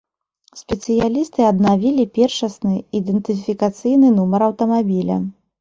[0.61, 5.21] Спецыялісты аднавілі першасны ідэнтыфікацыйны нумар аўтамабіля.